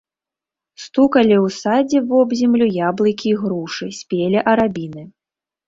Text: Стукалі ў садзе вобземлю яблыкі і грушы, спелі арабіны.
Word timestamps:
Стукалі 0.85 1.35
ў 1.35 1.47
садзе 1.57 1.99
вобземлю 2.13 2.65
яблыкі 2.89 3.27
і 3.35 3.37
грушы, 3.45 3.93
спелі 4.01 4.45
арабіны. 4.57 5.09